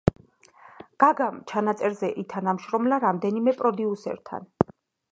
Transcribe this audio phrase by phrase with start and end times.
[1.03, 4.53] გაგამ ჩანაწერზე ითანამშრომლა რამდენიმე პროდიუსერთან.